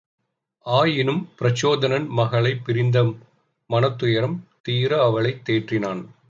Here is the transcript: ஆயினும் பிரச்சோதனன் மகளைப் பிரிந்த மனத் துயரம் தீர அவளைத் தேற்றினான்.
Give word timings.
ஆயினும் 0.65 1.29
பிரச்சோதனன் 1.39 2.07
மகளைப் 2.07 2.65
பிரிந்த 2.65 3.13
மனத் 3.67 3.97
துயரம் 3.97 4.47
தீர 4.61 5.03
அவளைத் 5.03 5.49
தேற்றினான். 5.49 6.05